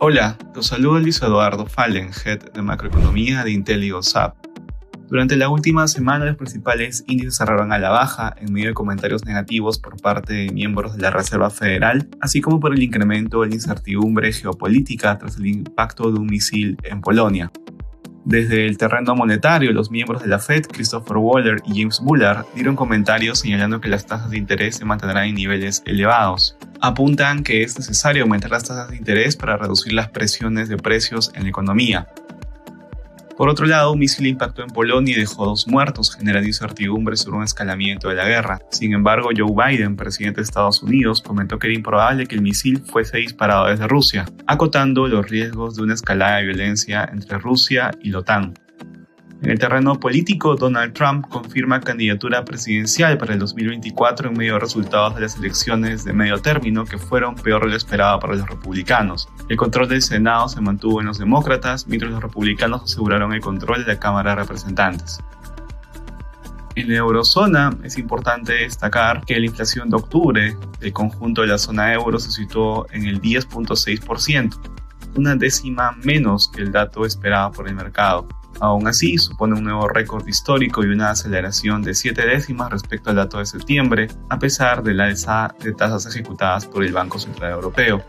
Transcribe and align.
Hola, 0.00 0.38
los 0.54 0.68
saluda 0.68 1.00
Luis 1.00 1.20
Eduardo 1.20 1.66
Fallen, 1.66 2.10
Head 2.24 2.52
de 2.52 2.62
Macroeconomía 2.62 3.42
de 3.42 3.50
IntelliGoSap. 3.50 4.36
Durante 5.08 5.34
la 5.34 5.48
última 5.48 5.88
semana 5.88 6.24
los 6.24 6.36
principales 6.36 7.02
índices 7.08 7.38
cerraron 7.38 7.72
a 7.72 7.80
la 7.80 7.90
baja 7.90 8.32
en 8.38 8.52
medio 8.52 8.68
de 8.68 8.74
comentarios 8.74 9.24
negativos 9.24 9.80
por 9.80 10.00
parte 10.00 10.34
de 10.34 10.52
miembros 10.52 10.94
de 10.94 11.02
la 11.02 11.10
Reserva 11.10 11.50
Federal, 11.50 12.08
así 12.20 12.40
como 12.40 12.60
por 12.60 12.74
el 12.74 12.82
incremento 12.82 13.40
de 13.40 13.48
la 13.48 13.56
incertidumbre 13.56 14.32
geopolítica 14.32 15.18
tras 15.18 15.36
el 15.36 15.46
impacto 15.46 16.12
de 16.12 16.20
un 16.20 16.26
misil 16.26 16.76
en 16.84 17.00
Polonia. 17.00 17.50
Desde 18.28 18.66
el 18.66 18.76
terreno 18.76 19.16
monetario, 19.16 19.72
los 19.72 19.90
miembros 19.90 20.20
de 20.20 20.28
la 20.28 20.38
Fed, 20.38 20.66
Christopher 20.66 21.16
Waller 21.16 21.62
y 21.64 21.80
James 21.80 21.98
Bullard, 21.98 22.44
dieron 22.54 22.76
comentarios 22.76 23.38
señalando 23.38 23.80
que 23.80 23.88
las 23.88 24.04
tasas 24.04 24.28
de 24.28 24.36
interés 24.36 24.76
se 24.76 24.84
mantendrán 24.84 25.24
en 25.24 25.34
niveles 25.34 25.82
elevados. 25.86 26.54
Apuntan 26.82 27.42
que 27.42 27.62
es 27.62 27.78
necesario 27.78 28.24
aumentar 28.24 28.50
las 28.50 28.64
tasas 28.64 28.90
de 28.90 28.96
interés 28.96 29.34
para 29.34 29.56
reducir 29.56 29.94
las 29.94 30.10
presiones 30.10 30.68
de 30.68 30.76
precios 30.76 31.32
en 31.36 31.44
la 31.44 31.48
economía. 31.48 32.06
Por 33.38 33.48
otro 33.48 33.66
lado, 33.66 33.92
un 33.92 34.00
misil 34.00 34.26
impactó 34.26 34.64
en 34.64 34.70
Polonia 34.70 35.14
y 35.14 35.20
dejó 35.20 35.46
dos 35.46 35.68
muertos, 35.68 36.12
generando 36.12 36.48
incertidumbre 36.48 37.16
sobre 37.16 37.36
un 37.36 37.44
escalamiento 37.44 38.08
de 38.08 38.16
la 38.16 38.26
guerra. 38.26 38.58
Sin 38.72 38.92
embargo, 38.92 39.28
Joe 39.34 39.52
Biden, 39.54 39.94
presidente 39.94 40.40
de 40.40 40.44
Estados 40.44 40.82
Unidos, 40.82 41.22
comentó 41.22 41.56
que 41.56 41.68
era 41.68 41.76
improbable 41.76 42.26
que 42.26 42.34
el 42.34 42.42
misil 42.42 42.82
fuese 42.84 43.18
disparado 43.18 43.68
desde 43.68 43.86
Rusia, 43.86 44.26
acotando 44.48 45.06
los 45.06 45.30
riesgos 45.30 45.76
de 45.76 45.84
una 45.84 45.94
escalada 45.94 46.38
de 46.38 46.46
violencia 46.46 47.08
entre 47.12 47.38
Rusia 47.38 47.92
y 48.02 48.10
la 48.10 48.18
OTAN. 48.18 48.54
En 49.40 49.50
el 49.50 49.58
terreno 49.58 50.00
político, 50.00 50.56
Donald 50.56 50.94
Trump 50.94 51.28
confirma 51.28 51.80
candidatura 51.80 52.44
presidencial 52.44 53.16
para 53.18 53.34
el 53.34 53.38
2024 53.38 54.30
en 54.30 54.36
medio 54.36 54.54
de 54.54 54.58
resultados 54.58 55.14
de 55.14 55.20
las 55.20 55.36
elecciones 55.36 56.04
de 56.04 56.12
medio 56.12 56.38
término 56.38 56.84
que 56.84 56.98
fueron 56.98 57.36
peor 57.36 57.62
de 57.62 57.70
lo 57.70 57.76
esperado 57.76 58.18
para 58.18 58.34
los 58.34 58.48
republicanos. 58.48 59.28
El 59.48 59.56
control 59.56 59.88
del 59.88 60.02
Senado 60.02 60.48
se 60.48 60.60
mantuvo 60.60 61.00
en 61.00 61.06
los 61.06 61.18
demócratas, 61.18 61.86
mientras 61.86 62.10
los 62.10 62.20
republicanos 62.20 62.82
aseguraron 62.82 63.32
el 63.32 63.40
control 63.40 63.84
de 63.84 63.94
la 63.94 64.00
Cámara 64.00 64.30
de 64.30 64.42
Representantes. 64.42 65.20
En 66.74 66.88
la 66.88 66.96
eurozona 66.96 67.76
es 67.84 67.96
importante 67.96 68.52
destacar 68.54 69.24
que 69.24 69.38
la 69.38 69.46
inflación 69.46 69.88
de 69.88 69.96
octubre 69.96 70.56
del 70.80 70.92
conjunto 70.92 71.42
de 71.42 71.48
la 71.48 71.58
zona 71.58 71.92
euro 71.94 72.18
se 72.18 72.32
situó 72.32 72.86
en 72.90 73.06
el 73.06 73.20
10.6%, 73.20 74.58
una 75.16 75.36
décima 75.36 75.92
menos 76.02 76.48
que 76.48 76.62
el 76.62 76.72
dato 76.72 77.06
esperado 77.06 77.52
por 77.52 77.68
el 77.68 77.76
mercado. 77.76 78.26
Aún 78.60 78.88
así, 78.88 79.18
supone 79.18 79.54
un 79.54 79.64
nuevo 79.64 79.88
récord 79.88 80.26
histórico 80.26 80.84
y 80.84 80.88
una 80.88 81.10
aceleración 81.10 81.82
de 81.82 81.94
7 81.94 82.26
décimas 82.26 82.70
respecto 82.70 83.10
al 83.10 83.16
dato 83.16 83.38
de 83.38 83.46
septiembre, 83.46 84.08
a 84.28 84.38
pesar 84.38 84.82
de 84.82 84.94
la 84.94 85.04
alza 85.04 85.54
de 85.62 85.72
tasas 85.72 86.06
ejecutadas 86.06 86.66
por 86.66 86.84
el 86.84 86.92
Banco 86.92 87.18
Central 87.18 87.52
Europeo. 87.52 88.04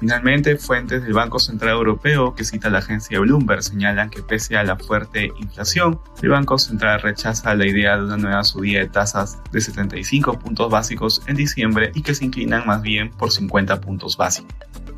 Finalmente, 0.00 0.56
fuentes 0.56 1.02
del 1.02 1.14
Banco 1.14 1.38
Central 1.38 1.74
Europeo 1.76 2.34
que 2.34 2.44
cita 2.44 2.68
la 2.68 2.78
agencia 2.78 3.18
Bloomberg 3.18 3.62
señalan 3.62 4.10
que 4.10 4.22
pese 4.22 4.56
a 4.56 4.62
la 4.62 4.76
fuerte 4.76 5.32
inflación, 5.38 6.00
el 6.22 6.28
Banco 6.28 6.58
Central 6.58 7.00
rechaza 7.00 7.54
la 7.54 7.66
idea 7.66 7.96
de 7.96 8.04
una 8.04 8.18
nueva 8.18 8.44
subida 8.44 8.80
de 8.80 8.88
tasas 8.88 9.38
de 9.52 9.60
75 9.60 10.38
puntos 10.38 10.70
básicos 10.70 11.22
en 11.26 11.36
diciembre 11.36 11.92
y 11.94 12.02
que 12.02 12.14
se 12.14 12.26
inclinan 12.26 12.66
más 12.66 12.82
bien 12.82 13.10
por 13.10 13.32
50 13.32 13.80
puntos 13.80 14.18
básicos. 14.18 14.54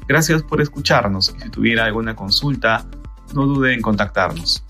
Gracias 0.08 0.42
por 0.42 0.60
escucharnos 0.60 1.34
y 1.36 1.42
si 1.42 1.50
tuviera 1.50 1.84
alguna 1.84 2.16
consulta 2.16 2.84
no 3.34 3.46
dude 3.46 3.74
en 3.74 3.82
contactarnos. 3.82 4.62